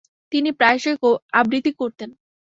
তিনি 0.31 0.49
প্রায়শই 0.51 0.95
আবৃত্তি 1.33 1.71
করতেন। 1.73 2.09